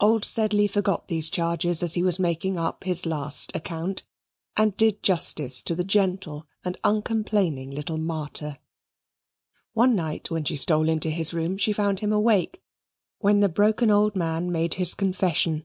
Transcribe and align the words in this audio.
Old 0.00 0.24
Sedley 0.24 0.66
forgot 0.66 1.06
these 1.06 1.30
charges 1.30 1.84
as 1.84 1.94
he 1.94 2.02
was 2.02 2.18
making 2.18 2.58
up 2.58 2.82
his 2.82 3.06
last 3.06 3.54
account, 3.54 4.04
and 4.56 4.76
did 4.76 5.04
justice 5.04 5.62
to 5.62 5.76
the 5.76 5.84
gentle 5.84 6.48
and 6.64 6.76
uncomplaining 6.82 7.70
little 7.70 7.96
martyr. 7.96 8.58
One 9.74 9.94
night 9.94 10.32
when 10.32 10.42
she 10.42 10.56
stole 10.56 10.88
into 10.88 11.10
his 11.10 11.32
room, 11.32 11.56
she 11.56 11.72
found 11.72 12.00
him 12.00 12.12
awake, 12.12 12.60
when 13.20 13.38
the 13.38 13.48
broken 13.48 13.88
old 13.88 14.16
man 14.16 14.50
made 14.50 14.74
his 14.74 14.94
confession. 14.94 15.64